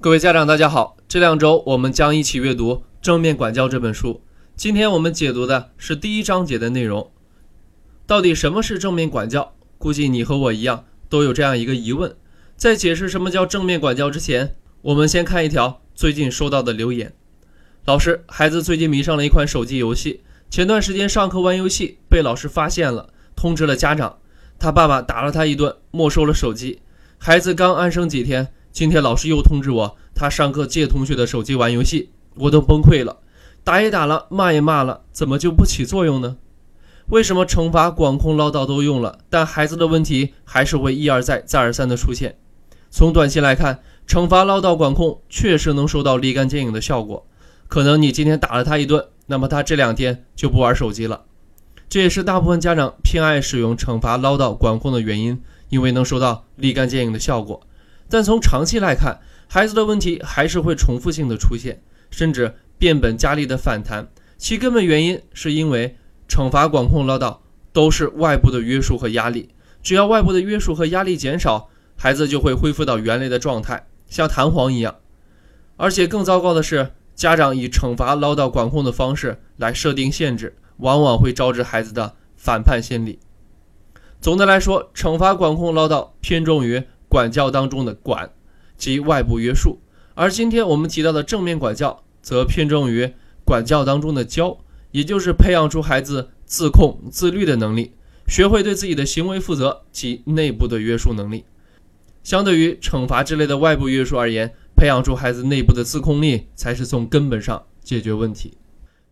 [0.00, 0.98] 各位家长，大家好。
[1.08, 4.22] 这两周我们将一起阅读《正面管教》这本书。
[4.54, 7.10] 今天我们解读的是第一章节的内容。
[8.06, 9.54] 到底什么是正面管教？
[9.78, 12.14] 估计你和我一样都有这样一个疑问。
[12.54, 17.14] 在解释什么叫正面管教之前，我们先看一条最近收到的留言。
[17.86, 24.18] 老师，孩子最近迷上了一款手机游戏，前段时间上课玩游戏被老师发现了，通知了家长，
[24.58, 26.80] 他爸爸打了他一顿，没收了手机。
[27.16, 28.52] 孩子刚安生几天。
[28.74, 33.18] 今天老师又通知我，他上课借同学的手机玩游戏，我都崩溃了，
[33.62, 36.38] 打也打了，骂也骂了，怎么就不起作用呢？
[37.06, 42.36] 为什么惩罚、管控、唠叨都用了，但孩子的问题还是会一而再、再而三的出现？
[42.90, 47.24] 从短期来看，惩罚、唠叨、管控确实能收到立竿见影的效果。
[47.68, 51.22] 可能你今天打了他一顿，那么他这两天就不玩手机了。
[51.88, 57.60] 这也是大部分家长偏爱使用惩罚、唠叨、管控的原因，因为能收到立竿见影的效果。
[58.08, 64.08] 但从长期来看，孩子的问题还是会重复性的出现，甚至变本加厉的反弹。
[64.36, 65.96] 其根本原因是因为
[66.28, 67.38] 惩罚、管控、唠叨
[67.72, 69.50] 都是外部的约束和压力。
[69.82, 74.96] 只要外部的约束和压力减少，孩子就会恢复到原来的状态，像弹簧一样。
[75.76, 83.18] 而且更糟糕的是，家长以惩罚、唠叨、管控的方式来设定限制，往往会招致孩子的反叛心理。
[84.20, 86.82] 总的来说，惩罚、管控、唠叨偏重于。
[87.14, 88.28] 管教当中的管，
[88.76, 89.78] 即外部约束；
[90.16, 93.12] 而今天我们提到的正面管教，则偏重于
[93.44, 94.58] 管教当中的教，
[94.90, 97.92] 也就是培养出孩子自控、自律的能力，
[98.26, 101.44] 学会对自己的行为负责及内部的约束能力。
[102.24, 108.58] 相对于惩罚之类的外部约束而言，培养出孩子内部的自控力，才是从根本上解决问题。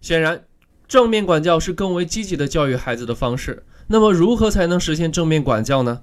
[0.00, 0.42] 显然，
[0.88, 3.62] 正面管教是更为积极的教育孩子的方式。
[3.86, 6.00] 那么，如何才能实现正面管教呢？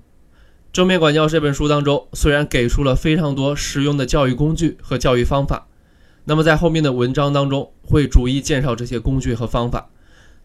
[0.80, 5.68] 正面管教这本书当中，虽然给出了非常多实用的教育工具和教育方法，
[6.24, 9.90] 那么在后面的文章当中会逐一介绍这些工具和方法，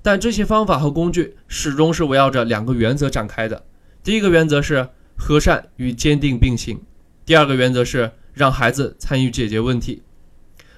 [0.02, 3.62] 但这些方法和工具始终是围绕着两个原则展开的。
[4.02, 6.82] 第一个原则是和善与坚定并行，
[7.24, 10.02] 第二个原则是让孩子参与解决问题。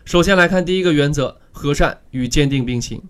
[0.04, 3.02] 首先来看第一个原则：和善与坚定并行。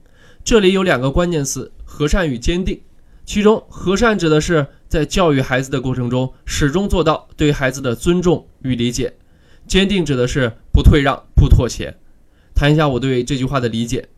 [0.44, 2.82] 这里有两个关键词：和善与坚定。
[3.26, 9.08] 其中，和善指的是在教育孩子的过程中，始终做到对孩子的尊重与理解；
[9.66, 11.96] 坚定指的是不退让、不妥协。
[12.54, 14.08] 谈一下我对这句话的理解：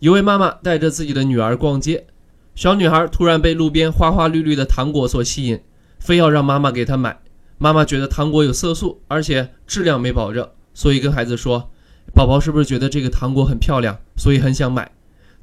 [0.00, 2.08] 一位妈妈带着自己的女儿逛街，
[2.56, 5.60] 小女孩突然被路边花花绿绿的糖果所吸引，
[6.00, 7.20] 非要让妈妈给她买。
[7.58, 11.70] 妈妈觉得糖果有色素，而且质量没保证，所以跟孩子说
[12.12, 14.90] ：“宝宝是不是觉得这个糖果很漂亮，所以很想买？”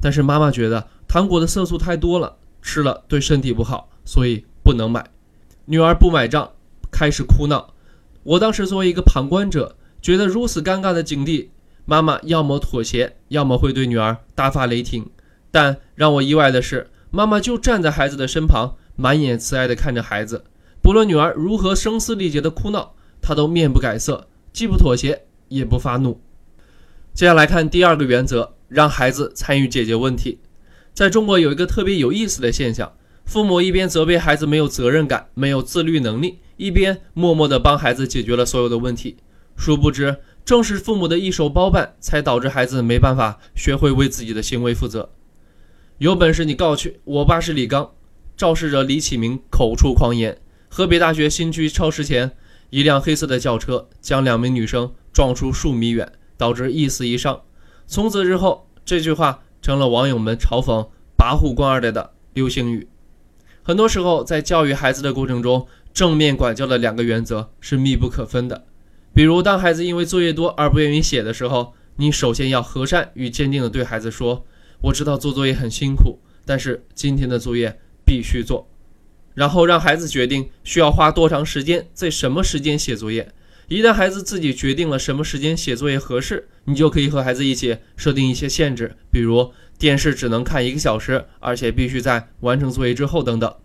[0.01, 2.35] 但是妈妈觉得糖果的色素太多了。
[2.65, 5.05] 吃了对身体不好，所以不能买。
[5.65, 6.51] 女儿不买账，
[6.91, 7.75] 开始哭闹。
[8.23, 11.51] 我当时作为一个旁观者，觉得如此尴尬的境地，
[11.85, 15.11] 妈妈要么妥协，要么会对女儿大发雷霆。
[15.51, 20.43] 但让我意外的是，妈妈就站在孩子的身旁，满眼慈爱地看着孩子。
[20.81, 26.19] 不论女儿如何声嘶力竭地哭闹，她都面不改色，既不妥协，也不发怒。
[27.13, 30.39] 接下来看第二个原则，让孩子参与解决问题。
[30.95, 32.93] 在中国有一个特别有意思的现象：
[33.25, 39.17] 父母一边责备孩子没有责任感、没有自律能力，一边默默地帮孩子解决了所有的问题。
[39.57, 45.09] 殊不知，正是父母的一手包办，才导致孩子没办法学会为自己的行为负责。
[45.97, 47.01] 有本事你告去！
[47.03, 47.91] 我爸是李刚，
[48.37, 50.37] 肇事者李启明口出狂言。
[50.69, 52.31] 河北大学新区超市前，
[52.69, 57.41] 一辆黑色的轿车将两名女生撞出数米远，导致一死一伤。
[57.85, 59.41] 从此之后，这句话。
[59.65, 62.87] 成了网友们嘲讽“跋扈官二代”的流行语。
[63.63, 68.67] 很多时候，在教育孩子的过程中，正面管教的两个原则是密不可分的。
[69.11, 74.45] 比如，当孩子因为作业多而不愿意写的时候，你首先要和善与坚定地对孩子说
[74.81, 78.67] ：“我知道做作业很辛苦，但是今天的作业必须做。”
[79.33, 83.33] 然后让孩子决定需要花多长时间，在什么时间写作业。
[83.67, 93.55] 一旦孩子自己决定了什么时间写作业合适，你就可以和孩子一起设定一些限制，比如电视只能看一个小时，而且必须在完成作业之后等等。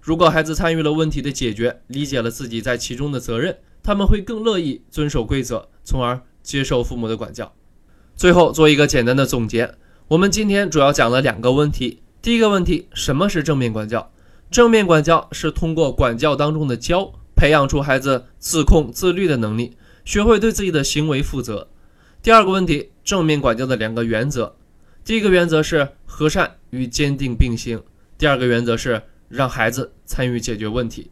[0.00, 7.52] 如果孩子参与了问题的解决，理解了自己在其中的责任，他们会更乐意遵守规则，从而接受父母的管教。
[8.14, 9.74] 最后做一个简单的总结，
[10.08, 12.02] 我们今天主要讲了两个问题。
[12.22, 14.12] 第一个问题，什么是正面管教？
[14.50, 17.12] 正面管教是通过管教当中的教。
[17.34, 19.76] 培养出孩子自控自律的能力，
[20.06, 21.68] 学会对自己的行为负责。
[22.26, 24.52] 第二个问题，正面管教的两个原则：
[25.04, 27.78] 第一个原则是和善与坚定并行；
[28.18, 31.08] 第二个原则是让孩子参与解决问题。